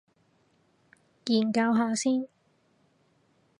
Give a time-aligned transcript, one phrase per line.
[1.27, 2.27] 研究下先